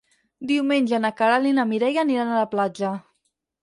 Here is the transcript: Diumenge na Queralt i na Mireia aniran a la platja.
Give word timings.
Diumenge 0.51 1.01
na 1.05 1.13
Queralt 1.21 1.51
i 1.51 1.53
na 1.61 1.69
Mireia 1.75 2.09
aniran 2.09 2.35
a 2.39 2.43
la 2.45 2.53
platja. 2.59 2.97